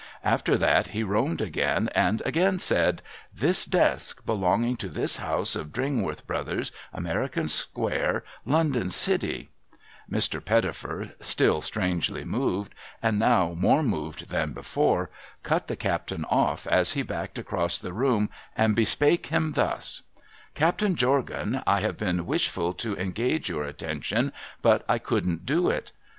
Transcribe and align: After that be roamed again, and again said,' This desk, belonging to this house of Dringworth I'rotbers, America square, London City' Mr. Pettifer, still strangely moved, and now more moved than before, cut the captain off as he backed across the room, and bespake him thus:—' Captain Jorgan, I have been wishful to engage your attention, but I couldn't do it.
After 0.23 0.57
that 0.57 0.93
be 0.93 1.03
roamed 1.03 1.41
again, 1.41 1.87
and 1.93 2.23
again 2.25 2.57
said,' 2.57 3.03
This 3.45 3.65
desk, 3.65 4.25
belonging 4.25 4.75
to 4.77 4.89
this 4.89 5.17
house 5.17 5.55
of 5.55 5.71
Dringworth 5.71 6.23
I'rotbers, 6.27 6.71
America 6.91 7.47
square, 7.47 8.23
London 8.43 8.89
City' 8.89 9.49
Mr. 10.11 10.43
Pettifer, 10.43 11.11
still 11.21 11.61
strangely 11.61 12.25
moved, 12.25 12.73
and 13.03 13.19
now 13.19 13.53
more 13.55 13.83
moved 13.83 14.29
than 14.29 14.53
before, 14.53 15.11
cut 15.43 15.67
the 15.67 15.75
captain 15.75 16.25
off 16.25 16.65
as 16.65 16.93
he 16.93 17.03
backed 17.03 17.37
across 17.37 17.77
the 17.77 17.93
room, 17.93 18.31
and 18.57 18.75
bespake 18.75 19.27
him 19.27 19.51
thus:—' 19.51 20.01
Captain 20.55 20.95
Jorgan, 20.95 21.61
I 21.67 21.81
have 21.81 21.97
been 21.99 22.25
wishful 22.25 22.73
to 22.73 22.97
engage 22.97 23.49
your 23.49 23.65
attention, 23.65 24.33
but 24.63 24.83
I 24.89 24.97
couldn't 24.97 25.45
do 25.45 25.69
it. 25.69 25.91